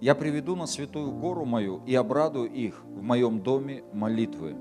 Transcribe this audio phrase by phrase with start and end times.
[0.00, 4.56] Я приведу на святую гору мою и обрадую их в моем доме молитвы.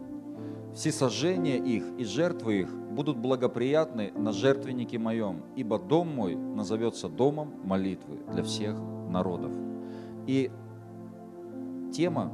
[0.74, 7.08] Все сожжения их и жертвы их будут благоприятны на жертвеннике моем, ибо дом мой назовется
[7.08, 8.76] домом молитвы для всех
[9.10, 9.54] народов.
[10.28, 10.52] И
[11.94, 12.34] тема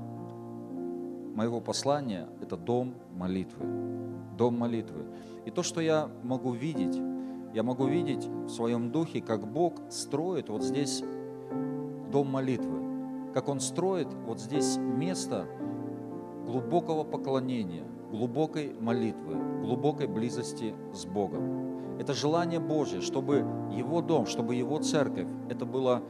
[1.36, 3.66] моего послания– это дом молитвы.
[4.36, 5.06] Дом молитвы.
[5.46, 7.00] И то, что я могу видеть,
[7.54, 11.04] я могу видеть в своем духе, как Бог строит вот здесь
[12.12, 12.85] дом молитвы,
[13.36, 15.46] как Он строит вот здесь место
[16.46, 22.00] глубокого поклонения, глубокой молитвы, глубокой близости с Богом.
[22.00, 26.02] Это желание Божье, чтобы Его дом, чтобы Его церковь, это было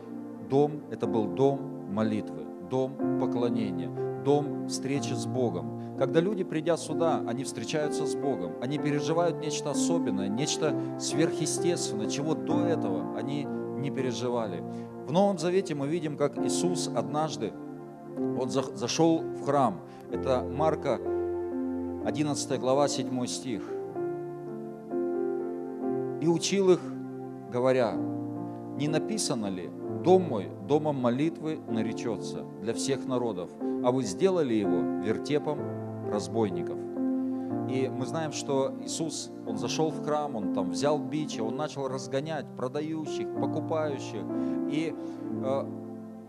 [0.51, 3.89] дом, это был дом молитвы, дом поклонения,
[4.23, 5.97] дом встречи с Богом.
[5.97, 12.35] Когда люди, придя сюда, они встречаются с Богом, они переживают нечто особенное, нечто сверхъестественное, чего
[12.35, 14.63] до этого они не переживали.
[15.05, 17.53] В Новом Завете мы видим, как Иисус однажды,
[18.17, 19.81] Он зашел в храм.
[20.11, 20.99] Это Марка
[22.05, 23.61] 11 глава, 7 стих.
[26.21, 26.79] И учил их,
[27.51, 27.93] говоря,
[28.77, 29.69] не написано ли,
[30.03, 33.51] дом мой домом молитвы наречется для всех народов,
[33.83, 35.59] а вы сделали его вертепом
[36.11, 36.84] разбойников.
[37.69, 41.87] И мы знаем, что Иисус, Он зашел в храм, Он там взял бичи, Он начал
[41.87, 44.23] разгонять продающих, покупающих.
[44.71, 44.93] И,
[45.43, 45.65] э,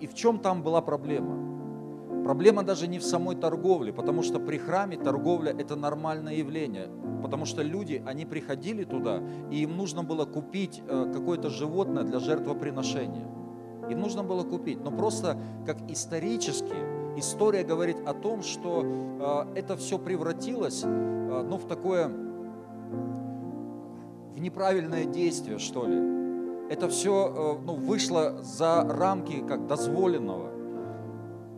[0.01, 2.25] и в чем там была проблема?
[2.25, 6.89] Проблема даже не в самой торговле, потому что при храме торговля– это нормальное явление.
[7.23, 12.19] Потому что люди, они приходили туда, и им нужно было купить э, какое-то животное для
[12.19, 13.29] жертвоприношения.
[13.91, 14.83] Им нужно было купить.
[14.83, 16.75] Но просто как исторически
[17.17, 18.85] история говорит о том, что
[19.55, 22.09] э, это все превратилось э, ну, в такое,
[24.35, 26.17] в неправильное действие, что ли.
[26.69, 30.51] Это все ну, вышло за рамки как дозволенного.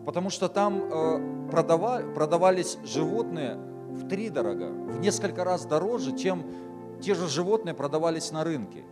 [0.04, 3.56] Потому что там продавали, продавались животные
[3.88, 6.44] в три дорого, в несколько раз дороже, чем
[7.00, 8.84] те же животные продавались на рынке.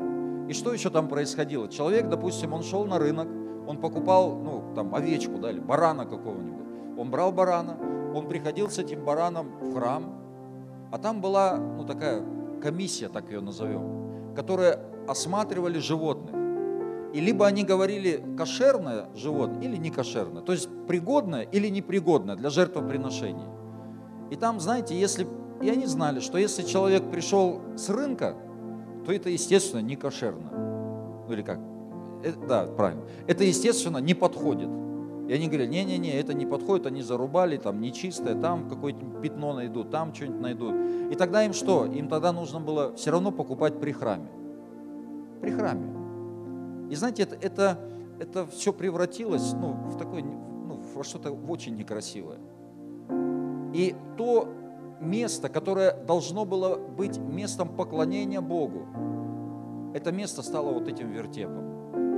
[0.48, 1.68] И что еще там происходило?
[1.68, 3.28] Человек, допустим, он шел на рынок,
[3.66, 6.55] он покупал, ну, там, овечку, да, или барана какого-нибудь.
[6.96, 7.76] Он брал барана,
[8.14, 10.14] он приходил с этим бараном в храм,
[10.90, 12.22] а там была, ну, такая
[12.62, 16.34] комиссия, так ее назовем, которая осматривали животных.
[17.12, 22.50] И либо они говорили кошерное животное или не кошерное, то есть пригодное или непригодное для
[22.50, 23.48] жертвоприношения.
[24.30, 25.26] И там, знаете, если,
[25.62, 28.34] и они знали, что если человек пришел с рынка,
[29.04, 30.50] то это, естественно, не кошерно.
[31.26, 31.60] Ну или как?
[32.22, 33.04] Это, да, правильно.
[33.26, 34.68] Это, естественно, не подходит.
[35.28, 39.90] И они говорят, не-не-не, это не подходит, они зарубали, там нечистое, там какое-то пятно найдут,
[39.90, 40.74] там что-нибудь найдут.
[41.10, 41.84] И тогда им что?
[41.86, 44.28] Им тогда нужно было все равно покупать при храме.
[45.40, 45.92] При храме.
[46.90, 47.78] И знаете, это, это,
[48.20, 52.38] это все превратилось ну, в такое, ну, во что-то очень некрасивое.
[53.74, 54.48] И то
[55.00, 58.86] место, которое должно было быть местом поклонения Богу,
[59.92, 61.65] это место стало вот этим вертепом.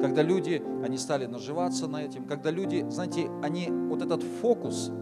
[0.01, 4.93] Когда люди, они стали наживаться на этим, когда люди, знаете, они, вот этот фокус,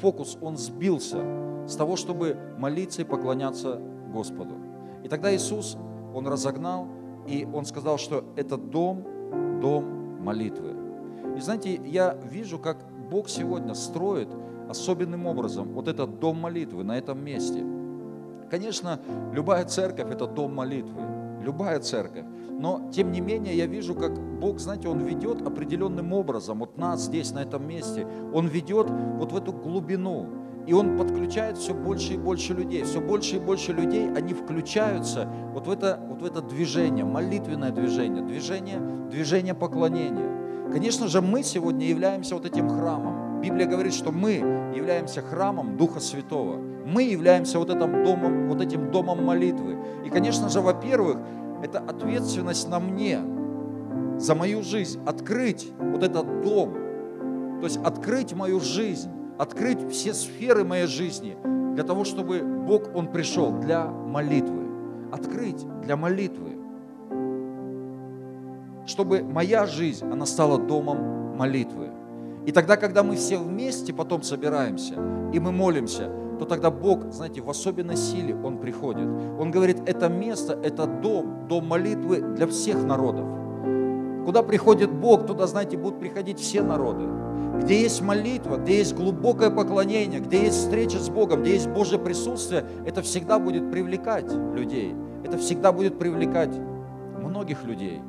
[0.00, 1.18] фокус, он сбился
[1.66, 3.80] с того, чтобы молиться и поклоняться
[4.12, 4.54] Господу.
[5.02, 5.76] И тогда Иисус,
[6.14, 6.86] Он разогнал,
[7.26, 9.04] и Он сказал, что это дом,
[9.60, 10.74] дом молитвы.
[11.36, 12.78] И знаете, я вижу, как
[13.10, 14.28] Бог сегодня строит
[14.68, 17.64] особенным образом вот этот дом молитвы на этом месте.
[18.50, 19.00] Конечно,
[19.32, 21.02] любая церковь– это дом молитвы,
[21.44, 22.24] любая церковь.
[22.50, 27.02] Но, тем не менее, я вижу, как Бог, знаете, Он ведет определенным образом, вот нас
[27.04, 30.26] здесь, на этом месте, Он ведет вот в эту глубину,
[30.66, 35.28] и Он подключает все больше и больше людей, все больше и больше людей, они включаются
[35.52, 40.70] вот в это, вот в это движение, молитвенное движение, движение, движение поклонения.
[40.72, 44.36] Конечно же, мы сегодня являемся вот этим храмом, Библия говорит, что мы
[44.74, 46.56] являемся храмом Духа Святого.
[46.86, 49.76] Мы являемся вот этим домом, вот этим домом молитвы.
[50.02, 51.18] И, конечно же, во-первых,
[51.64, 53.20] это ответственность на мне
[54.18, 56.74] за мою жизнь, открыть вот этот дом,
[57.60, 61.36] то есть открыть мою жизнь, открыть все сферы моей жизни
[61.74, 64.62] для того, чтобы Бог, Он пришел для молитвы.
[65.10, 66.58] Открыть для молитвы.
[68.86, 71.88] Чтобы моя жизнь, она стала домом молитвы.
[72.44, 74.94] И тогда, когда мы все вместе потом собираемся,
[75.32, 76.10] и мы молимся,
[76.44, 79.08] то тогда Бог, знаете, в особенной силе Он приходит.
[79.38, 83.26] Он говорит, это место, это дом, дом молитвы для всех народов.
[84.26, 87.06] Куда приходит Бог, туда, знаете, будут приходить все народы.
[87.62, 91.98] Где есть молитва, где есть глубокое поклонение, где есть встреча с Богом, где есть Божье
[91.98, 94.94] присутствие, это всегда будет привлекать людей.
[95.24, 96.54] Это всегда будет привлекать
[97.22, 98.00] многих людей.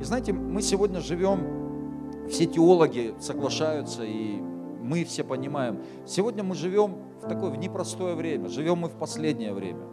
[0.00, 4.40] И знаете, мы сегодня живем все теологи соглашаются, и
[4.90, 5.78] мы все понимаем.
[6.04, 9.86] Сегодня мы живем в такое в непростое время, живем мы в последнее время.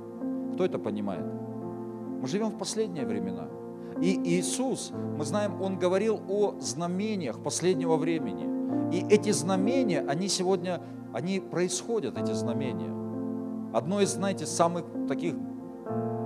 [0.54, 1.24] Кто это понимает?
[2.20, 3.48] Мы живем в последние времена.
[4.02, 8.48] И Иисус, мы знаем, Он говорил о знамениях последнего времени.
[8.92, 10.82] И эти знамения, они сегодня,
[11.14, 12.92] они происходят, эти знамения.
[13.74, 15.36] Одно из, знаете, самых таких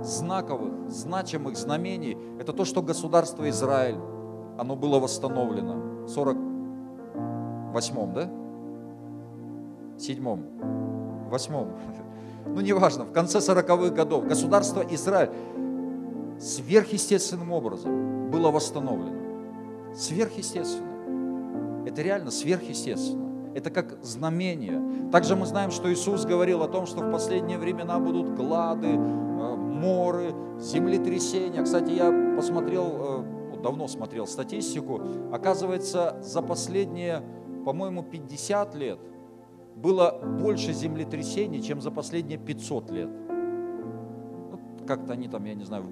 [0.02, 3.98] знаковых, значимых знамений, это то, что государство Израиль,
[4.58, 8.41] оно было восстановлено в 48-м, да?
[9.98, 11.76] Седьмом, восьмом,
[12.46, 15.30] ну неважно, в конце 40-х годов государство Израиль
[16.38, 19.94] сверхъестественным образом было восстановлено.
[19.94, 21.84] Сверхъестественно.
[21.86, 23.52] Это реально сверхъестественно.
[23.54, 25.10] Это как знамение.
[25.10, 28.96] Также мы знаем, что Иисус говорил о том, что в последние времена будут глады, э,
[28.96, 31.62] моры, землетрясения.
[31.62, 33.24] Кстати, я посмотрел,
[33.54, 35.00] э, давно смотрел статистику.
[35.32, 37.22] Оказывается, за последние,
[37.64, 38.98] по-моему, 50 лет
[39.76, 43.10] было больше землетрясений, чем за последние 500 лет.
[43.28, 45.84] Ну, как-то они там, я не знаю,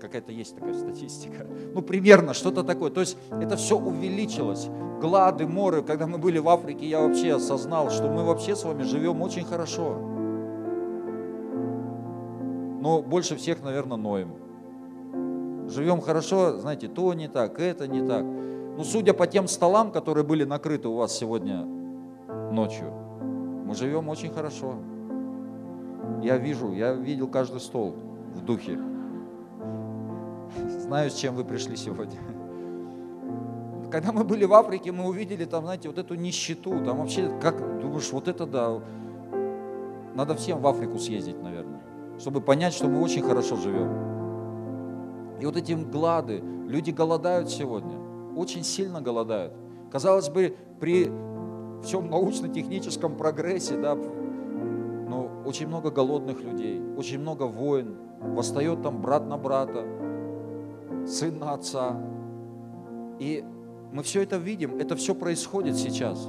[0.00, 1.46] какая-то есть такая статистика.
[1.74, 2.90] Ну, примерно что-то такое.
[2.90, 4.68] То есть это все увеличилось.
[5.00, 5.82] Глады, моры.
[5.82, 9.44] Когда мы были в Африке, я вообще осознал, что мы вообще с вами живем очень
[9.44, 9.96] хорошо.
[12.80, 14.30] Но больше всех, наверное, ноем.
[15.68, 18.24] Живем хорошо, знаете, то не так, это не так.
[18.24, 21.66] Но судя по тем столам, которые были накрыты у вас сегодня
[22.52, 22.92] ночью,
[23.66, 24.74] мы живем очень хорошо.
[26.22, 27.94] Я вижу, я видел каждый стол
[28.34, 28.78] в духе.
[30.80, 32.18] Знаю, с чем вы пришли сегодня.
[33.90, 36.82] Когда мы были в Африке, мы увидели там, знаете, вот эту нищету.
[36.84, 38.80] Там вообще, как думаешь, вот это да.
[40.14, 41.80] Надо всем в Африку съездить, наверное,
[42.18, 45.38] чтобы понять, что мы очень хорошо живем.
[45.40, 47.98] И вот эти глады, люди голодают сегодня,
[48.36, 49.54] очень сильно голодают.
[49.90, 51.10] Казалось бы, при
[51.82, 59.26] всем научно-техническом прогрессе, да, но очень много голодных людей, очень много войн, восстает там брат
[59.26, 59.84] на брата,
[61.06, 61.96] сын на отца.
[63.18, 63.44] И
[63.92, 66.28] мы все это видим, это все происходит сейчас.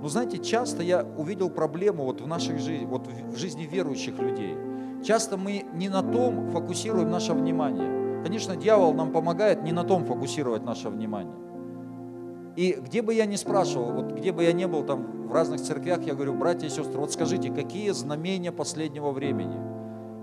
[0.00, 4.56] Но знаете, часто я увидел проблему вот в нашей жизни, вот в жизни верующих людей.
[5.04, 8.22] Часто мы не на том фокусируем наше внимание.
[8.24, 11.34] Конечно, дьявол нам помогает не на том фокусировать наше внимание.
[12.56, 15.60] И где бы я ни спрашивал, вот где бы я ни был там в разных
[15.60, 19.58] церквях, я говорю, братья и сестры, вот скажите, какие знамения последнего времени–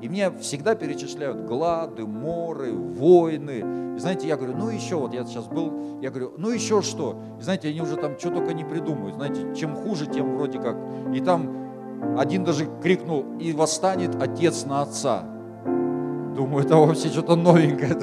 [0.02, 3.96] и мне всегда перечисляют глады, моры, войны.
[3.98, 7.22] И знаете, я говорю, ну еще, вот я сейчас был, я говорю, ну еще что?
[7.40, 9.16] И знаете, они уже там что только не придумают.
[9.16, 10.78] Знаете, чем хуже, тем вроде как.
[11.14, 15.26] И там один даже крикнул, и восстанет отец на отца.
[16.40, 18.00] Думаю, это вообще что-то новенькое.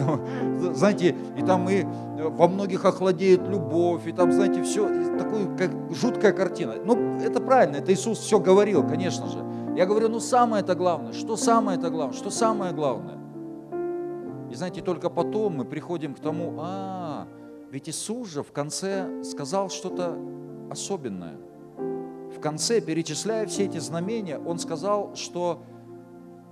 [0.75, 1.85] Знаете, и там и
[2.19, 4.87] во многих охладеет любовь, и там, знаете, все,
[5.17, 6.75] такое, как жуткая картина.
[6.85, 9.39] Ну, это правильно, это Иисус все говорил, конечно же.
[9.75, 13.17] Я говорю, ну самое это главное, что самое это главное, что самое главное.
[14.51, 17.27] И знаете, только потом мы приходим к тому, а,
[17.71, 20.15] ведь Иисус же в конце сказал что-то
[20.71, 21.39] особенное.
[22.37, 25.63] В конце, перечисляя все эти знамения, Он сказал, что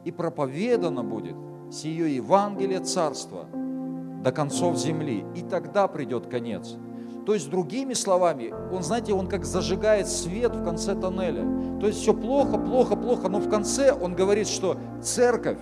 [0.06, 1.36] и проповедано будет
[1.74, 3.46] сие Евангелие Царства
[4.22, 6.76] до концов земли, и тогда придет конец.
[7.26, 11.78] То есть, другими словами, он, знаете, он как зажигает свет в конце тоннеля.
[11.80, 15.58] То есть все плохо, плохо, плохо, но в конце он говорит, что церковь,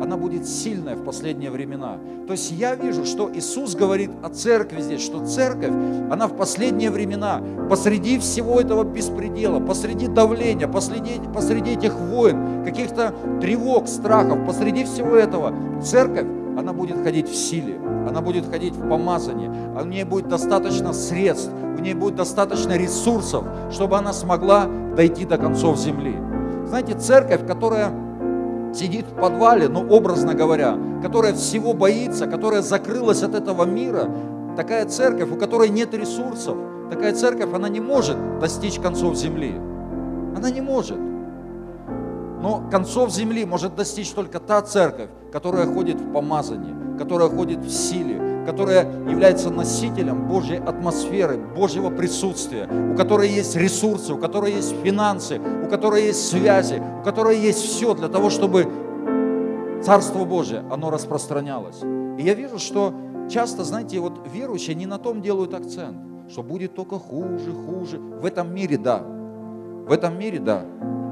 [0.00, 1.98] она будет сильная в последние времена.
[2.26, 5.70] То есть я вижу, что Иисус говорит о церкви здесь, что церковь,
[6.10, 13.14] она в последние времена, посреди всего этого беспредела, посреди давления, посреди, посреди этих войн, каких-то
[13.40, 16.26] тревог, страхов, посреди всего этого, церковь,
[16.58, 21.50] она будет ходить в силе, она будет ходить в помазании, у нее будет достаточно средств,
[21.78, 26.16] у нее будет достаточно ресурсов, чтобы она смогла дойти до концов земли.
[26.66, 27.90] Знаете, церковь, которая
[28.74, 34.08] сидит в подвале, ну, образно говоря, которая всего боится, которая закрылась от этого мира,
[34.56, 36.56] такая церковь, у которой нет ресурсов,
[36.90, 39.54] такая церковь, она не может достичь концов земли.
[40.36, 40.98] Она не может.
[42.42, 47.70] Но концов земли может достичь только та церковь, которая ходит в помазании, которая ходит в
[47.70, 54.74] силе, которая является носителем Божьей атмосферы, Божьего присутствия, у которой есть ресурсы, у которой есть
[54.82, 58.68] финансы, у которой есть связи, у которой есть все для того, чтобы
[59.82, 61.82] Царство Божие, оно распространялось.
[62.18, 62.94] И я вижу, что
[63.28, 65.96] часто, знаете, вот верующие не на том делают акцент,
[66.30, 67.98] что будет только хуже, хуже.
[67.98, 69.02] В этом мире, да.
[69.02, 70.64] В этом мире, да.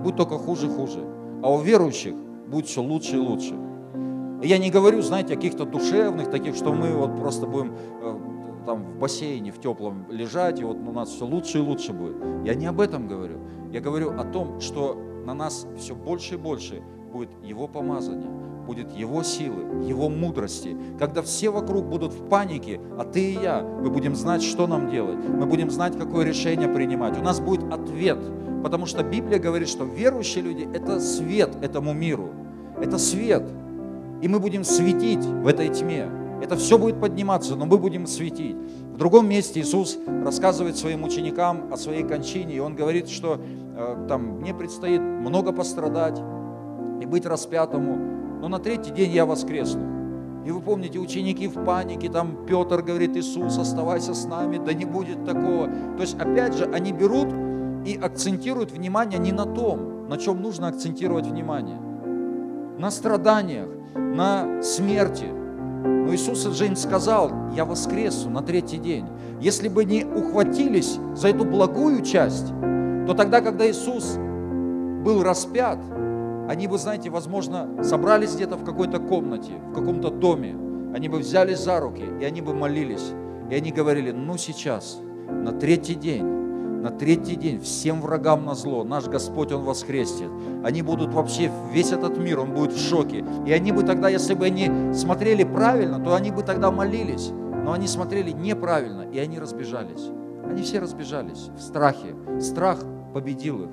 [0.05, 1.01] Будет только хуже, хуже
[1.43, 2.15] а у верующих
[2.47, 3.55] будет все лучше и лучше.
[4.43, 8.19] Я не говорю, знаете, о каких-то душевных таких, что мы вот просто будем э,
[8.67, 12.17] там в бассейне, в теплом лежать, и вот у нас все лучше и лучше будет.
[12.45, 13.39] Я не об этом говорю.
[13.71, 16.83] Я говорю о том, что на нас все больше и больше
[17.13, 18.31] будет Его помазание,
[18.67, 20.77] будет Его силы, Его мудрости.
[20.99, 24.91] Когда все вокруг будут в панике, а ты и я, мы будем знать, что нам
[24.91, 27.19] делать, мы будем знать, какое решение принимать.
[27.19, 28.19] У нас будет ответ,
[28.63, 32.31] потому что Библия говорит, что верующие люди– это свет этому миру,
[32.81, 33.43] это свет.
[34.23, 36.09] И мы будем светить в этой тьме.
[36.43, 38.57] Это все будет подниматься, но мы будем светить.
[38.93, 44.07] В другом месте Иисус рассказывает своим ученикам о своей кончине, и Он говорит, что э,
[44.09, 46.21] там мне предстоит много пострадать
[47.01, 50.01] и быть распятому, но на третий день я воскресну.
[50.47, 54.87] И вы помните, ученики в панике, там Петр говорит, Иисус, оставайся с нами, да не
[54.87, 55.67] будет такого.
[55.97, 57.29] То есть, опять же, они берут
[57.85, 61.79] и акцентируют внимание не на том, на чем нужно акцентировать внимание.
[62.79, 65.27] На страданиях, на смерти–
[66.11, 69.07] но Иисус же им сказал, я воскресу на третий день.
[69.41, 72.49] Если бы не ухватились за эту благую часть,
[73.07, 74.17] то тогда, когда Иисус
[75.05, 75.79] был распят,
[76.49, 80.57] они бы, знаете, возможно, собрались где-то в какой-то комнате, в каком-то доме,
[80.95, 83.13] они бы взялись за руки, и они бы молились,
[83.49, 86.40] и они говорили, ну сейчас, на третий день,
[86.81, 90.31] на третий день всем врагам на зло, наш Господь, Он воскреснет.
[90.65, 93.25] Они будут вообще, весь этот мир, он будет в шоке.
[93.47, 97.31] И они бы тогда, если бы они смотрели правильно, то они бы тогда молились.
[97.31, 100.11] Но они смотрели неправильно, и они разбежались.
[100.45, 102.15] Они все разбежались в страхе.
[102.41, 102.79] Страх
[103.13, 103.71] победил их.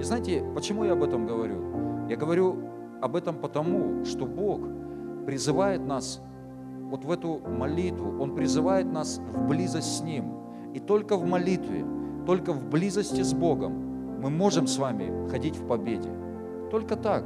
[0.00, 2.06] И знаете, почему я об этом говорю?
[2.08, 2.56] Я говорю
[3.00, 4.60] об этом потому, что Бог
[5.26, 6.20] призывает нас
[6.90, 10.32] вот в эту молитву, Он призывает нас в близость с Ним.
[10.74, 11.84] И только в молитве,
[12.26, 16.10] только в близости с Богом мы можем с вами ходить в победе.
[16.70, 17.24] Только так.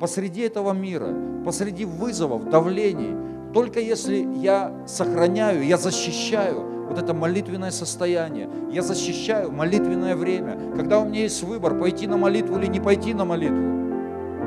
[0.00, 1.14] Посреди этого мира,
[1.44, 3.14] посреди вызовов, давлений,
[3.52, 10.98] только если я сохраняю, я защищаю вот это молитвенное состояние, я защищаю молитвенное время, когда
[10.98, 13.84] у меня есть выбор, пойти на молитву или не пойти на молитву,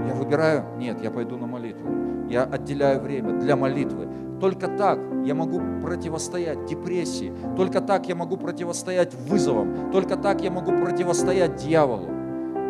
[0.07, 1.89] я выбираю, нет, я пойду на молитву.
[2.29, 4.06] Я отделяю время для молитвы.
[4.39, 7.33] Только так я могу противостоять депрессии.
[7.55, 9.91] Только так я могу противостоять вызовам.
[9.91, 12.07] Только так я могу противостоять дьяволу.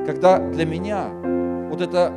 [0.05, 1.09] Когда для меня
[1.69, 2.11] вот эта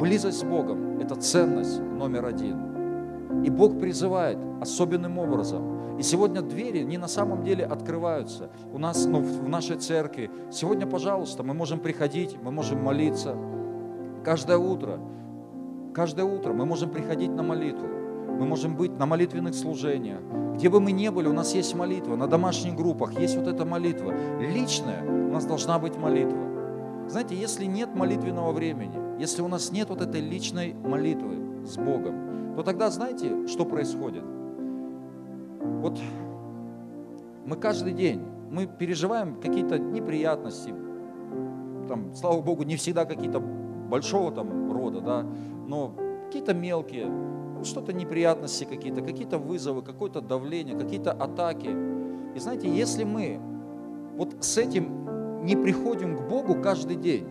[0.00, 3.42] близость с Богом– это ценность номер один.
[3.44, 5.98] И Бог призывает особенным образом.
[5.98, 8.50] И сегодня двери не на самом деле открываются.
[8.72, 10.30] У нас, ну, в нашей церкви.
[10.50, 13.36] Сегодня, пожалуйста, мы можем приходить, мы можем молиться.
[14.24, 15.00] Каждое утро,
[15.92, 17.97] каждое утро мы можем приходить на молитву.
[18.38, 20.20] Мы можем быть на молитвенных служениях.
[20.54, 22.14] Где бы мы ни были, у нас есть молитва.
[22.14, 24.14] На домашних группах есть вот эта молитва.
[24.40, 26.38] Личная у нас должна быть молитва.
[27.08, 32.54] Знаете, если нет молитвенного времени, если у нас нет вот этой личной молитвы с Богом,
[32.54, 34.24] то тогда знаете, что происходит?
[35.80, 35.98] Вот
[37.44, 40.72] мы каждый день, мы переживаем какие-то неприятности,
[41.88, 45.26] там, слава Богу, не всегда какие-то большого там рода, да,
[45.66, 45.94] но
[46.26, 47.06] какие-то мелкие,
[47.64, 51.68] что-то неприятности какие-то, какие-то вызовы, какое-то давление, какие-то атаки.
[52.34, 53.40] И знаете, если мы
[54.16, 57.26] вот с этим не приходим к Богу каждый день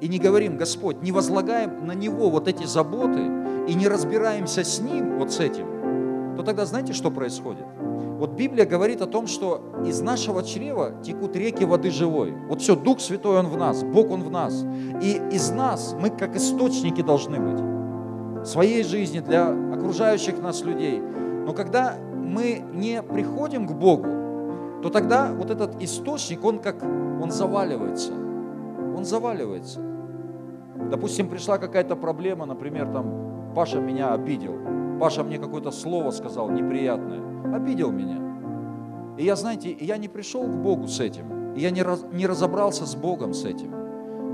[0.00, 3.20] и не говорим, Господь, не возлагаем на Него вот эти заботы
[3.68, 7.66] и не разбираемся с Ним вот с этим, то тогда знаете, что происходит?
[8.18, 12.32] Вот Библия говорит о том, что из нашего чрева текут реки воды живой.
[12.48, 14.64] Вот все, Дух Святой, Он в нас, Бог, Он в нас.
[15.02, 17.73] И из нас мы как источники должны быть
[18.44, 21.00] своей жизни, для окружающих нас людей.
[21.00, 27.30] Но когда мы не приходим к Богу, то тогда вот этот источник, он как, он
[27.30, 28.12] заваливается.
[28.12, 29.80] Он заваливается.
[30.90, 34.54] Допустим, пришла какая-то проблема, например, там, Паша меня обидел.
[35.00, 37.20] Паша мне какое-то слово сказал неприятное.
[37.54, 38.20] Обидел меня.
[39.16, 41.54] И я, знаете, я не пришел к Богу с этим.
[41.54, 43.72] И я не, раз, не разобрался с Богом с этим.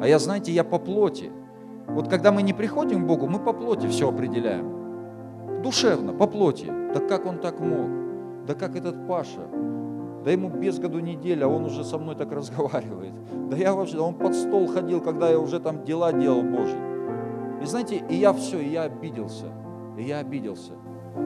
[0.02, 1.30] А я, знаете, я по плоти.
[1.94, 5.62] Вот когда мы не приходим к Богу, мы по плоти все определяем.
[5.62, 6.66] Душевно, по плоти.
[6.94, 8.46] Да как он так мог?
[8.46, 9.48] Да как этот Паша?
[10.24, 13.12] Да ему без году неделя, а он уже со мной так разговаривает.
[13.50, 16.78] Да я вообще, он под стол ходил, когда я уже там дела делал Божьи.
[17.62, 19.46] И знаете, и я все, и я обиделся.
[19.98, 20.72] И я обиделся.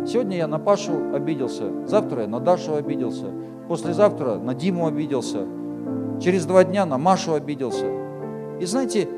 [0.07, 3.27] Сегодня я на Пашу обиделся, завтра я на Дашу обиделся,
[3.69, 5.47] послезавтра на Диму обиделся,
[6.21, 7.87] через два дня на Машу обиделся.
[8.61, 9.09] И знаете,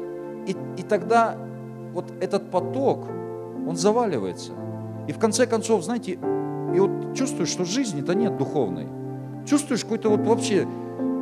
[0.47, 1.37] и, и тогда
[1.93, 3.07] вот этот поток,
[3.67, 4.53] он заваливается.
[5.09, 8.87] И в конце концов, знаете, и вот чувствуешь, что жизни-то нет духовной.
[9.47, 10.67] Чувствуешь какое-то вот вообще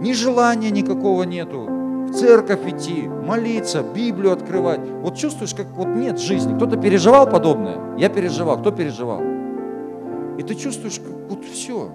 [0.00, 1.68] ни желания никакого нету,
[2.06, 4.80] в церковь идти, молиться, Библию открывать.
[4.80, 6.54] Вот чувствуешь, как вот нет жизни.
[6.54, 7.96] Кто-то переживал подобное?
[7.98, 8.58] Я переживал.
[8.58, 9.20] Кто переживал?
[10.38, 11.90] И ты чувствуешь, как вот все.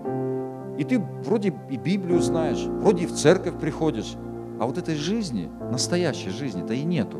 [0.77, 4.15] И ты вроде и Библию знаешь, вроде и в церковь приходишь,
[4.59, 7.17] а вот этой жизни, настоящей жизни-то и нету.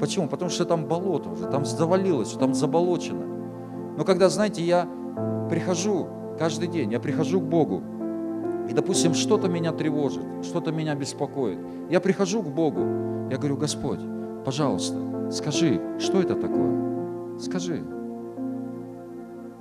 [0.00, 0.26] Почему?
[0.28, 3.26] Потому что там болото уже, там завалилось, там заболочено.
[3.96, 4.88] Но когда, знаете, я
[5.50, 7.82] прихожу каждый день, я прихожу к Богу,
[8.68, 11.58] и, допустим, что-то меня тревожит, что-то меня беспокоит.
[11.90, 12.80] Я прихожу к Богу,
[13.30, 14.00] я говорю, Господь,
[14.44, 17.38] пожалуйста, скажи, что это такое?
[17.38, 17.82] Скажи.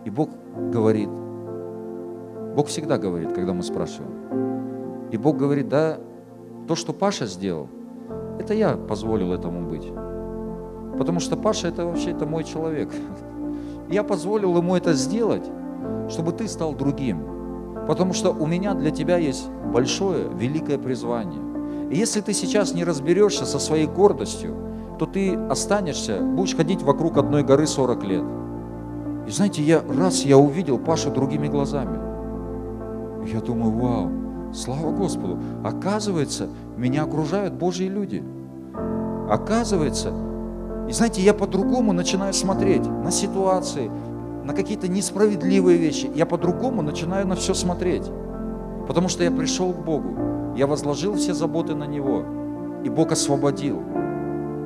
[0.05, 0.29] И Бог
[0.71, 1.09] говорит,
[2.55, 5.09] Бог всегда говорит, когда мы спрашиваем.
[5.11, 5.97] И Бог говорит, да,
[6.67, 7.69] то, что Паша сделал,
[8.39, 9.91] это я позволил этому быть.
[10.97, 12.89] Потому что Паша это вообще это мой человек.
[13.89, 15.43] Я позволил ему это сделать,
[16.09, 17.25] чтобы ты стал другим.
[17.87, 21.41] Потому что у меня для тебя есть большое, великое призвание.
[21.89, 24.55] И если ты сейчас не разберешься со своей гордостью,
[24.97, 28.23] то ты останешься, будешь ходить вокруг одной горы 40 лет.
[29.27, 31.99] И знаете, я раз я увидел Пашу другими глазами.
[33.29, 34.09] Я думаю, вау,
[34.53, 35.39] слава Господу.
[35.63, 38.23] Оказывается, меня окружают Божьи люди.
[39.29, 40.13] Оказывается,
[40.89, 43.89] и знаете, я по-другому начинаю смотреть на ситуации,
[44.43, 46.09] на какие-то несправедливые вещи.
[46.13, 48.11] Я по-другому начинаю на все смотреть.
[48.87, 52.25] Потому что я пришел к Богу, я возложил все заботы на Него,
[52.83, 53.77] и Бог освободил.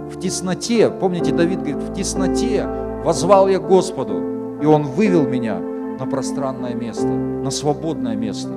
[0.10, 2.66] В тесноте, помните, Давид говорит, в тесноте
[3.04, 8.50] возвал я Господу, и Он вывел меня на пространное место, на свободное место.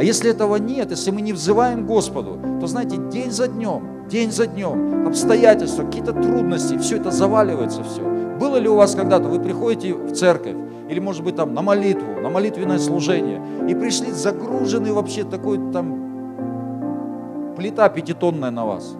[0.00, 4.32] А если этого нет, если мы не взываем Господу, то, знаете, день за днем, день
[4.32, 8.00] за днем, обстоятельства, какие-то трудности, все это заваливается все.
[8.40, 10.56] Было ли у вас когда-то, вы приходите в церковь,
[10.88, 17.54] или, может быть, там на молитву, на молитвенное служение, и пришли загруженный вообще такой там
[17.58, 18.96] плита пятитонная на вас.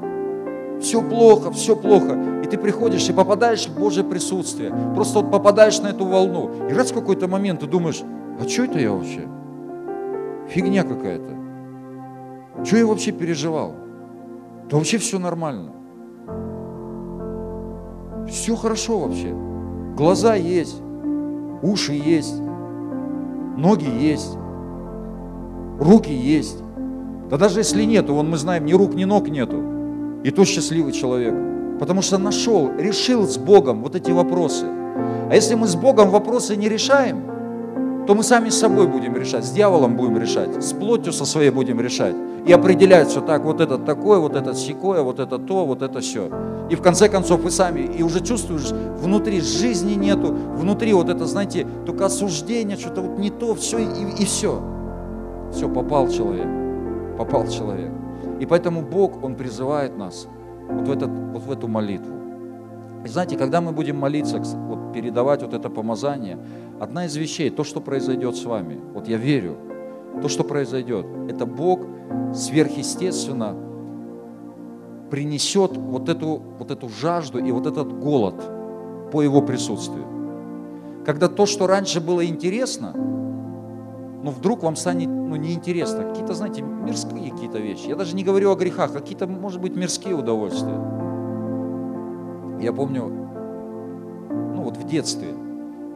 [0.83, 2.43] Все плохо, все плохо.
[2.45, 4.71] И ты приходишь и попадаешь в Божье присутствие.
[4.95, 6.51] Просто вот попадаешь на эту волну.
[6.69, 8.03] И раз в какой-то момент ты думаешь,
[8.39, 9.27] а что это я вообще?
[10.51, 12.65] Фигня какая-то.
[12.65, 13.75] Что я вообще переживал?
[14.69, 15.73] Да вообще все нормально.
[18.29, 19.33] Все хорошо вообще.
[19.97, 20.83] Глаза есть,
[21.63, 22.41] уши есть,
[23.57, 24.37] ноги есть,
[25.79, 26.63] руки есть.
[27.29, 29.63] Да даже если нету, вон мы знаем, ни рук, ни ног нету,
[30.25, 31.35] и то счастливый человек.
[31.79, 34.67] Потому что нашел, решил с Богом вот эти вопросы.
[34.67, 37.30] А если мы с Богом вопросы не решаем,
[38.11, 41.51] то мы сами с собой будем решать, с дьяволом будем решать, с плотью со своей
[41.51, 42.17] будем решать.
[42.45, 46.01] И определять все так, вот это такое, вот это секое, вот это то, вот это
[46.01, 46.29] все.
[46.71, 51.25] И в конце концов вы сами, и уже чувствуешь, внутри жизни нету, внутри вот это,
[51.25, 54.61] знаете, только осуждение, что-то вот не то, все, и, и все.
[55.53, 56.49] Все, попал человек,
[57.17, 57.93] попал человек.
[58.41, 60.27] И поэтому Бог, Он призывает нас
[60.69, 62.17] вот в, этот, вот в эту молитву.
[63.05, 66.39] И знаете, когда мы будем молиться, вот передавать вот это помазание,
[66.81, 69.57] одна из вещей, то, что произойдет с вами, вот я верю,
[70.23, 71.81] то, что произойдет, это Бог
[72.35, 73.55] сверхъестественно
[75.11, 78.35] принесет вот эту, вот эту жажду и вот этот голод
[79.13, 80.07] по Его присутствию.
[81.05, 86.05] Когда то, что раньше было интересно, ну вдруг вам станет ну, неинтересно.
[86.05, 87.89] Какие-то, знаете, мирские какие-то вещи.
[87.89, 90.81] Я даже не говорю о грехах, какие-то, может быть, мирские удовольствия.
[92.61, 93.05] Я помню,
[94.55, 95.29] ну вот в детстве,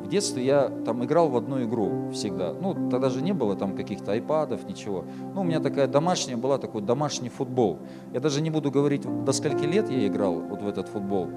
[0.04, 2.52] в детстве я там играл в одну игру всегда.
[2.52, 5.04] Ну, тогда же не было там каких-то айпадов, ничего.
[5.34, 7.78] Ну, у меня такая домашняя была, такой домашний футбол.
[8.12, 11.28] Я даже не буду говорить, до скольки лет я играл вот в этот футбол,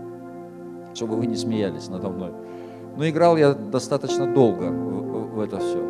[0.93, 2.31] чтобы вы не смеялись надо мной.
[2.97, 5.81] Но играл я достаточно долго в, в это все.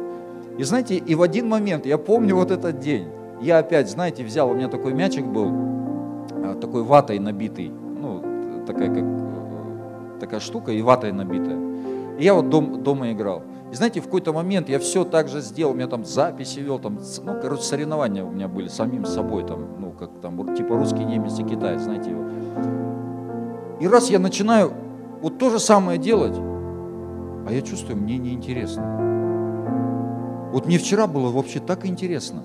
[0.57, 3.07] И знаете, и в один момент, я помню вот этот день,
[3.41, 5.47] я опять, знаете, взял, у меня такой мячик был,
[6.43, 8.21] а, такой ватой набитый, ну,
[8.65, 11.66] такая как такая штука и ватой набитая.
[12.17, 13.43] И я вот дом, дома играл.
[13.71, 16.79] И знаете, в какой-то момент я все так же сделал, у меня там записи вел,
[16.79, 21.03] там, ну, короче, соревнования у меня были самим собой, там, ну, как там, типа русский,
[21.03, 22.23] немец и китаец, знаете его.
[23.81, 24.71] И раз я начинаю
[25.21, 28.83] вот то же самое делать, а я чувствую, мне неинтересно.
[30.53, 32.43] Вот мне вчера было вообще так интересно,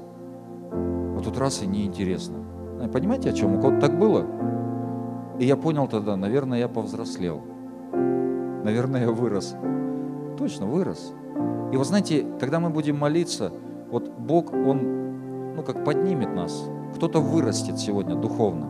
[0.72, 2.38] а тут раз и неинтересно.
[2.92, 3.54] Понимаете, о чем?
[3.54, 4.26] У кого-то так было?
[5.38, 7.42] И я понял тогда, наверное, я повзрослел.
[8.62, 9.56] Наверное, вырос.
[10.38, 11.12] Точно, вырос.
[11.72, 13.52] И вот знаете, когда мы будем молиться,
[13.90, 16.64] вот Бог, Он, ну, как поднимет нас.
[16.96, 18.68] Кто-то вырастет сегодня духовно.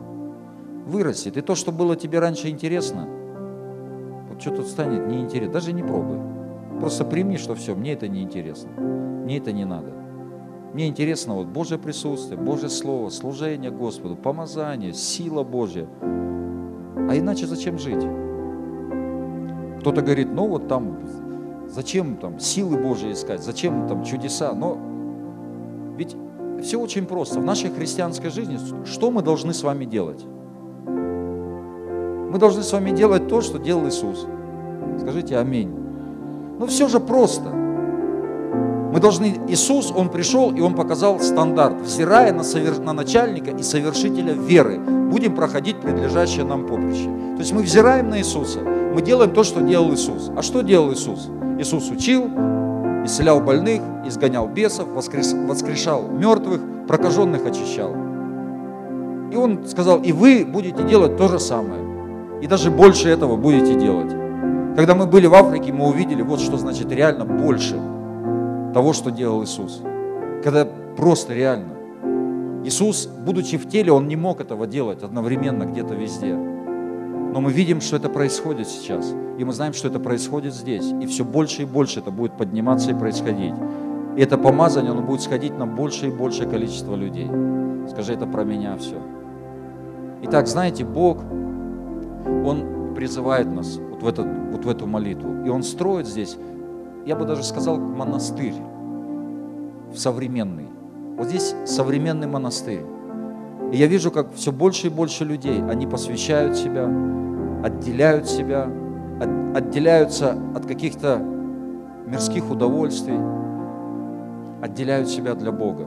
[0.87, 1.37] Вырастет.
[1.37, 3.09] И то, что было тебе раньше интересно,
[4.29, 5.53] вот что-то станет неинтересно.
[5.53, 6.19] Даже не пробуй.
[6.81, 8.71] Просто прими, что все, мне это неинтересно.
[8.71, 9.93] Мне это не надо.
[10.73, 15.87] Мне интересно вот Божье присутствие, Божье Слово, служение Господу, помазание, сила Божья.
[16.03, 18.03] А иначе зачем жить?
[19.83, 20.99] Кто-то говорит, ну вот там
[21.73, 23.43] Зачем там силы Божьи искать?
[23.43, 24.53] Зачем там чудеса?
[24.53, 24.77] Но
[25.97, 26.15] ведь
[26.63, 27.41] все очень просто.
[27.41, 30.23] В нашей христианской жизни что мы должны с вами делать?
[30.85, 34.27] Мы должны с вами делать то, что делал Иисус.
[35.01, 35.71] Скажите аминь.
[36.59, 37.49] Ну все же просто.
[37.49, 43.63] Мы должны, Иисус, Он пришел и Он показал стандарт, взирая на, совер, на начальника и
[43.63, 47.07] совершителя веры, будем проходить предлежащее нам поприще.
[47.07, 48.61] То есть мы взираем на Иисуса,
[48.95, 50.31] мы делаем то, что делал Иисус.
[50.37, 51.29] А что делал Иисус?
[51.59, 52.29] Иисус учил,
[53.05, 57.95] исцелял больных, изгонял бесов, воскрес, воскрешал мертвых, прокаженных очищал.
[59.33, 61.83] И Он сказал, и вы будете делать то же самое.
[62.43, 64.13] И даже больше этого будете делать.
[64.77, 67.77] Когда мы были в Африке, мы увидели, вот что значит реально больше–
[68.73, 69.83] того, что делал Иисус.
[70.43, 71.75] Когда просто реально.
[72.65, 76.37] Иисус, будучи в теле, Он не мог этого делать одновременно где-то везде.
[77.33, 79.15] Но мы видим, что это происходит сейчас.
[79.39, 80.85] И мы знаем, что это происходит здесь.
[81.01, 83.55] И все больше и больше это будет подниматься и происходить.
[84.17, 87.29] И это помазание, оно будет сходить на большее и большее количество людей.
[87.91, 88.97] Скажи, это про меня все.
[90.23, 95.45] Итак, знаете, Бог, Он призывает нас вот в, этот, вот в эту молитву.
[95.45, 96.37] И Он строит здесь
[97.05, 98.55] я бы даже сказал, монастырь
[99.93, 100.69] в современный.
[101.17, 102.85] Вот здесь современный монастырь.
[103.73, 106.85] И я вижу, как все больше и больше людей, они посвящают себя,
[107.65, 108.71] отделяют себя,
[109.55, 111.19] отделяются от каких-то
[112.07, 113.19] мирских удовольствий,
[114.61, 115.87] отделяют себя для Бога.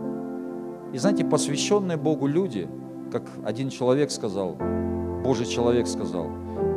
[0.93, 2.67] И знаете, посвященные Богу люди,
[3.11, 4.55] как один человек сказал,
[5.23, 6.27] Божий человек сказал,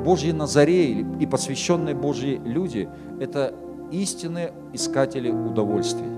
[0.04, 2.86] Божьи Назареи и посвященные Божьи люди–
[3.20, 3.54] это
[3.90, 6.08] истинные искатели удовольствий.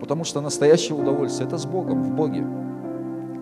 [0.00, 2.46] Потому что настоящее удовольствие– это с Богом, в Боге.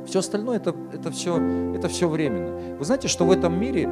[0.09, 1.39] Все остальное это, это, все,
[1.75, 2.79] это все временно.
[2.79, 3.87] Вы знаете, что в этом мире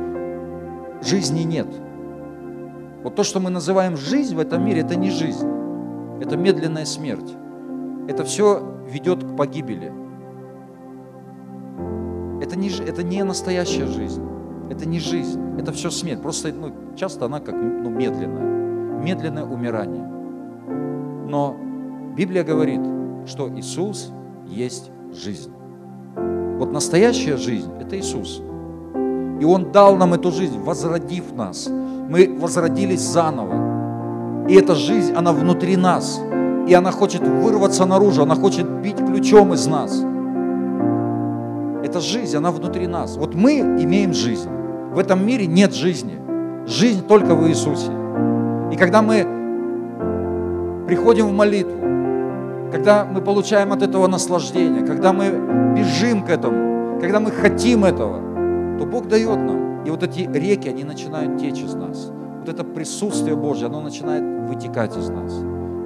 [1.02, 1.66] жизни нет.
[3.04, 5.46] Вот то, что мы называем жизнь в этом мире, это не жизнь.
[6.22, 7.30] Это медленная смерть.
[8.08, 9.92] Это все ведет к погибели.
[12.42, 14.22] Это не, это не настоящая жизнь.
[14.70, 15.38] Это не жизнь.
[15.58, 16.22] Это все смерть.
[16.22, 18.56] Просто ну, часто она как ну, медленная
[19.02, 20.04] медленное умирание.
[21.28, 21.56] Но
[22.16, 22.80] Библия говорит,
[23.26, 24.10] что Иисус
[24.46, 25.52] есть жизнь.
[26.58, 28.40] Вот настоящая жизнь– это Иисус.
[29.40, 31.68] И Он дал нам эту жизнь, возродив нас.
[31.68, 34.46] Мы возродились заново.
[34.48, 36.20] И эта жизнь, она внутри нас.
[36.66, 40.02] И она хочет вырваться наружу, она хочет бить ключом из нас.
[41.84, 43.16] Эта жизнь, она внутри нас.
[43.16, 44.48] Вот мы имеем жизнь.
[44.94, 46.18] В этом мире нет жизни.
[46.66, 47.92] Жизнь только в Иисусе.
[48.72, 49.26] И когда мы
[50.86, 51.78] приходим в молитву,
[52.72, 55.55] когда мы получаем от этого наслаждение, когда мы
[55.96, 58.18] бежим к этому, когда мы хотим этого,
[58.78, 59.84] то Бог дает нам.
[59.84, 62.10] И вот эти реки, они начинают течь из нас.
[62.38, 65.32] Вот это присутствие Божье, оно начинает вытекать из нас.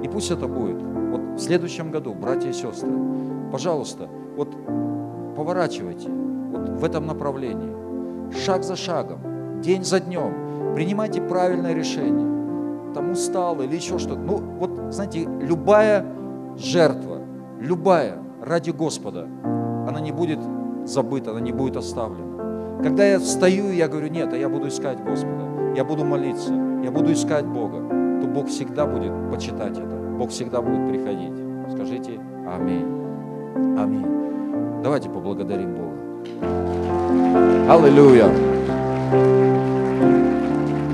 [0.03, 0.81] И пусть это будет.
[0.81, 2.89] Вот в следующем году, братья и сестры,
[3.51, 4.49] пожалуйста, вот
[5.35, 7.71] поворачивайте вот в этом направлении.
[8.45, 10.73] Шаг за шагом, день за днем.
[10.75, 12.31] Принимайте правильное решение
[12.93, 14.19] там устал или еще что-то.
[14.19, 16.05] Ну, вот, знаете, любая
[16.57, 17.19] жертва,
[17.59, 19.29] любая ради Господа,
[19.91, 20.39] она не будет
[20.85, 22.81] забыта, она не будет оставлена.
[22.81, 26.91] Когда я встаю, я говорю, нет, а я буду искать Господа, я буду молиться, я
[26.91, 27.77] буду искать Бога,
[28.21, 31.33] то Бог всегда будет почитать это, Бог всегда будет приходить.
[31.71, 32.87] Скажите Аминь.
[33.77, 34.81] Аминь.
[34.83, 35.91] Давайте поблагодарим Бога.
[37.69, 38.29] Аллилуйя.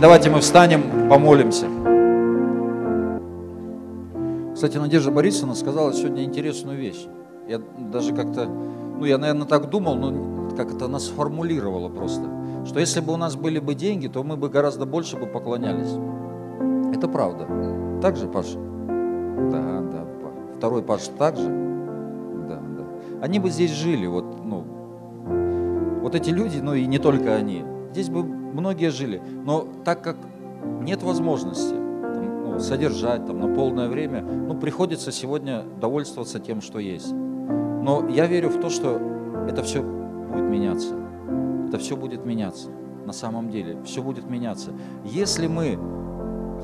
[0.01, 1.65] Давайте мы встанем, помолимся.
[4.53, 7.07] Кстати, Надежда Борисовна сказала сегодня интересную вещь.
[7.47, 8.49] Я даже как-то,
[8.99, 12.23] ну я, наверное, так думал, но как это она сформулировала просто,
[12.65, 15.93] что если бы у нас были бы деньги, то мы бы гораздо больше бы поклонялись.
[16.95, 17.47] Это правда.
[18.01, 18.57] Так же, Паша?
[19.51, 20.05] Да, да.
[20.57, 21.47] Второй Паша так же?
[22.47, 22.85] Да, да.
[23.21, 24.63] Они бы здесь жили, вот, ну,
[26.01, 27.63] вот эти люди, ну и не только они.
[27.91, 29.21] Здесь бы многие жили.
[29.45, 30.17] Но так как
[30.81, 36.79] нет возможности там, ну, содержать там, на полное время, ну, приходится сегодня довольствоваться тем, что
[36.79, 37.13] есть.
[37.87, 38.99] Но я верю в то, что
[39.47, 40.93] это все будет меняться.
[41.69, 42.67] Это все будет меняться.
[43.05, 44.71] На самом деле, все будет меняться.
[45.05, 45.79] Если мы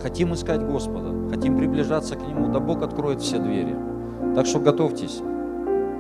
[0.01, 3.73] хотим искать Господа, хотим приближаться к Нему, да Бог откроет все двери.
[4.36, 5.21] Так что готовьтесь.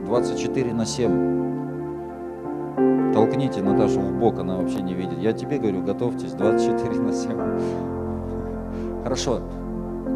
[0.05, 5.19] 24 на 7 Толкните Наташу в бок, она вообще не видит.
[5.19, 9.03] Я тебе говорю, готовьтесь, 24 на 7.
[9.03, 9.39] Хорошо,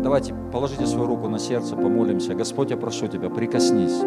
[0.04, 2.36] давайте положите свою руку на сердце, помолимся.
[2.36, 4.04] Господь, я прошу Тебя, прикоснись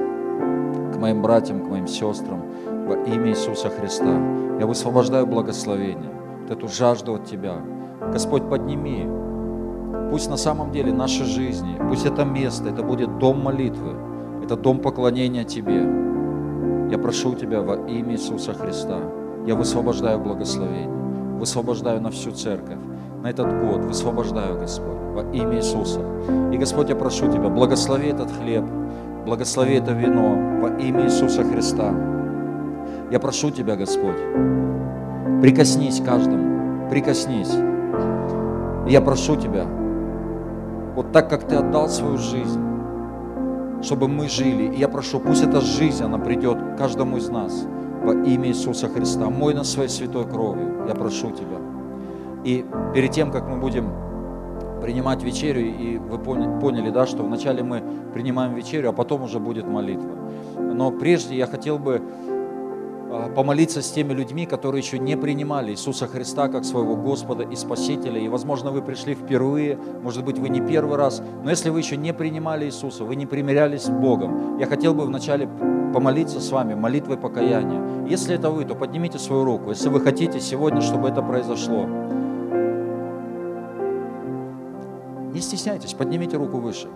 [1.01, 2.43] моим братьям, к моим сестрам
[2.87, 4.15] во имя Иисуса Христа.
[4.61, 7.57] Я высвобождаю благословение, вот эту жажду от Тебя.
[8.13, 9.09] Господь, подними
[10.11, 13.95] Пусть на самом деле наши жизни, пусть это место, это будет дом молитвы,
[14.43, 15.89] это дом поклонения Тебе.
[16.91, 18.99] Я прошу Тебя во имя Иисуса Христа.
[19.47, 20.91] Я высвобождаю благословение,
[21.39, 22.79] высвобождаю на всю церковь,
[23.23, 26.01] на этот год, высвобождаю, Господь, во имя Иисуса.
[26.53, 28.65] И, Господь, я прошу Тебя, благослови этот хлеб,
[29.25, 31.95] благослови это вино во имя Иисуса Христа.
[33.11, 34.19] Я прошу Тебя, Господь,
[35.41, 37.53] прикоснись каждому, прикоснись.
[38.87, 39.67] Я прошу Тебя,
[40.95, 42.61] вот так, как Ты отдал свою жизнь,
[43.83, 44.75] чтобы мы жили.
[44.75, 47.67] И я прошу, пусть эта жизнь, она придет каждому из нас
[48.05, 49.31] во имя Иисуса Христа.
[49.31, 51.59] Мой на своей святой кровью, я прошу Тебя.
[52.45, 53.93] И перед тем, как мы будем
[54.83, 57.83] принимать вечерю, и вы поняли, да, что вначале мы
[58.15, 60.11] принимаем вечерю, а потом уже будет молитва.
[60.61, 62.03] Но прежде я хотел бы
[63.13, 67.57] а, помолиться с теми людьми, которые еще не принимали Иисуса Христа как своего Господа и
[67.57, 68.21] Спасителя.
[68.21, 71.97] И, возможно, вы пришли впервые, может быть, вы не первый раз, но если вы еще
[71.97, 75.49] не принимали Иисуса, вы не примирялись с Богом, я хотел бы вначале
[75.93, 78.07] помолиться с вами молитвой покаяния.
[78.09, 79.71] Если это вы, то поднимите свою руку.
[79.71, 81.87] Если вы хотите сегодня, чтобы это произошло,
[85.33, 86.89] не стесняйтесь, поднимите руку выше.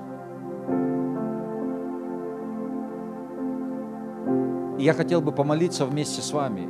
[4.84, 6.68] Я хотел бы помолиться вместе с вами.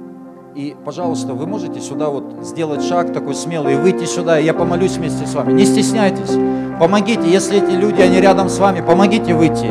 [0.54, 4.96] И, пожалуйста, вы можете сюда вот сделать шаг такой смелый выйти сюда, и я помолюсь
[4.96, 5.52] вместе с вами.
[5.52, 6.30] Не стесняйтесь,
[6.78, 9.68] помогите, если эти люди, они рядом с вами, помогите выйти.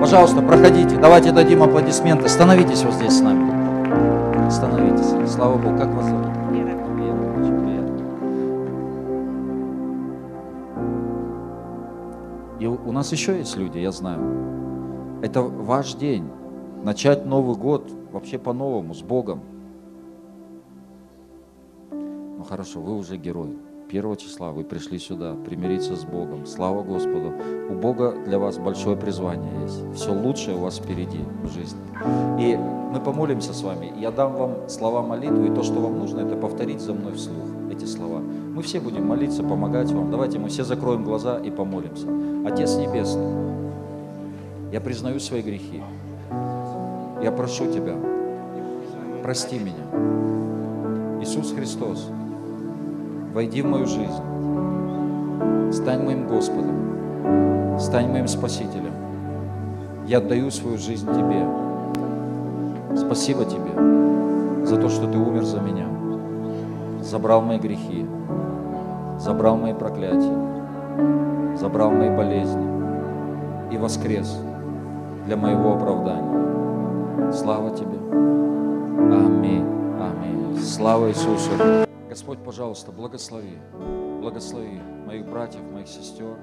[0.00, 2.28] Пожалуйста, проходите, давайте дадим аплодисменты.
[2.28, 4.50] Становитесь вот здесь с нами.
[4.50, 5.32] Становитесь.
[5.32, 6.26] Слава Богу, как вас зовут?
[12.58, 14.20] И у нас еще есть люди, я знаю.
[15.20, 16.30] Это ваш день
[16.82, 19.40] начать Новый год вообще по-новому, с Богом.
[21.90, 23.56] Ну хорошо, вы уже герой.
[23.88, 26.46] Первого числа вы пришли сюда примириться с Богом.
[26.46, 27.34] Слава Господу.
[27.70, 29.94] У Бога для вас большое призвание есть.
[29.94, 31.78] Все лучшее у вас впереди в жизни.
[32.40, 33.92] И мы помолимся с вами.
[33.98, 37.44] Я дам вам слова молитвы, и то, что вам нужно, это повторить за мной вслух
[37.70, 38.18] эти слова.
[38.18, 40.10] Мы все будем молиться, помогать вам.
[40.10, 42.06] Давайте мы все закроем глаза и помолимся.
[42.46, 43.30] Отец Небесный,
[44.72, 45.82] я признаю свои грехи.
[47.22, 47.94] Я прошу Тебя,
[49.22, 51.22] прости меня.
[51.22, 52.10] Иисус Христос,
[53.32, 54.22] войди в мою жизнь,
[55.72, 58.92] стань моим Господом, стань моим Спасителем.
[60.04, 61.46] Я отдаю свою жизнь Тебе.
[62.96, 65.86] Спасибо Тебе за то, что Ты умер за меня,
[67.02, 68.04] забрал мои грехи,
[69.20, 72.66] забрал мои проклятия, забрал мои болезни
[73.72, 74.36] и воскрес
[75.24, 76.41] для моего оправдания.
[77.32, 77.96] Слава Тебе.
[79.10, 79.66] Аминь.
[79.98, 80.58] Аминь.
[80.58, 81.50] Слава Иисусу.
[82.08, 83.58] Господь, пожалуйста, благослови.
[84.20, 86.36] Благослови моих братьев, моих сестер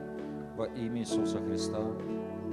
[0.57, 1.79] во имя Иисуса Христа.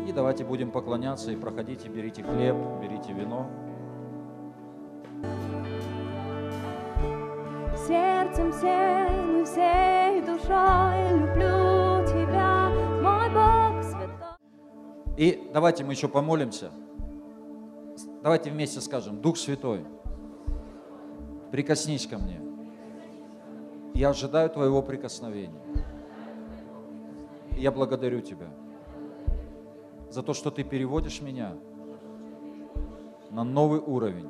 [0.06, 3.46] И давайте будем поклоняться и проходите, берите хлеб, берите вино.
[7.88, 12.68] Сердцем всем и всей душой люблю Тебя,
[13.02, 14.36] мой Бог святой.
[15.16, 16.70] И давайте мы еще помолимся.
[18.26, 19.84] Давайте вместе скажем, Дух Святой,
[21.52, 22.40] прикоснись ко мне.
[23.94, 25.62] Я ожидаю Твоего прикосновения.
[27.52, 28.48] Я благодарю Тебя
[30.10, 31.52] за то, что Ты переводишь меня
[33.30, 34.28] на новый уровень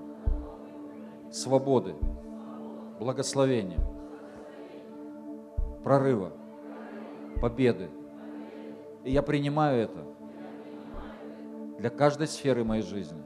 [1.32, 1.94] свободы,
[2.98, 3.80] благословения,
[5.85, 6.35] прорыва,
[7.40, 7.88] победы.
[9.04, 10.04] И я принимаю это
[11.78, 13.22] для каждой сферы моей жизни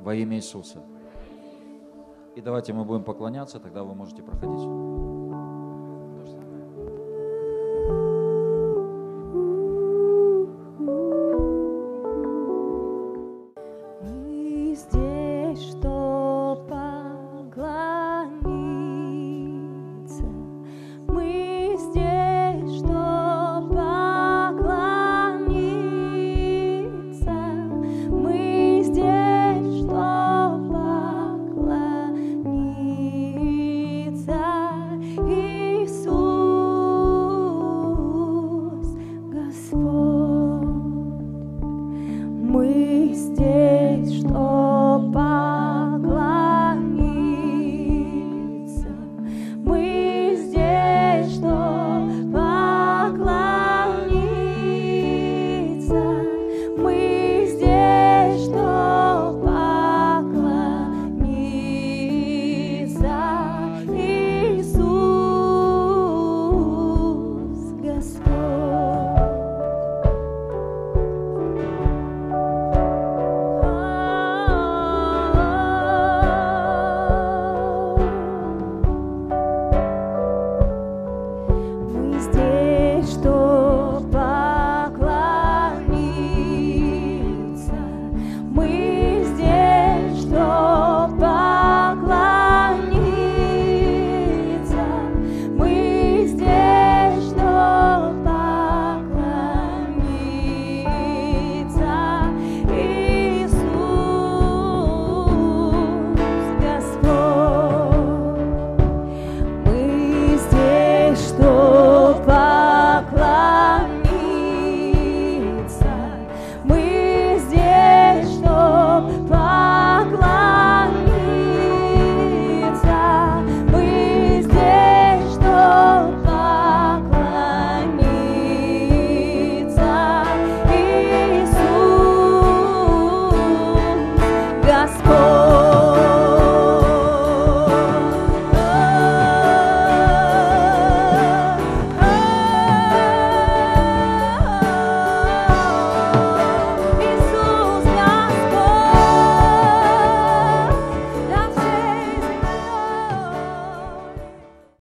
[0.00, 0.82] во имя Иисуса.
[2.36, 5.09] И давайте мы будем поклоняться, тогда вы можете проходить.